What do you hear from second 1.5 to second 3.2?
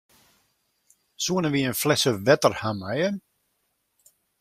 wy in flesse wetter hawwe meie?